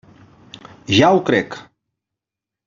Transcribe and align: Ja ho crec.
Ja 0.99 1.11
ho 1.17 1.21
crec. 1.29 1.59